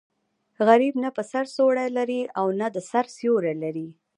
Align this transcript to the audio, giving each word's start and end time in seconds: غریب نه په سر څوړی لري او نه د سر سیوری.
غریب 0.67 0.93
نه 1.03 1.09
په 1.15 1.21
سر 1.31 1.45
څوړی 1.55 1.87
لري 1.97 2.21
او 2.39 2.47
نه 2.59 2.67
د 2.75 2.77
سر 2.91 3.05
سیوری. 3.15 3.89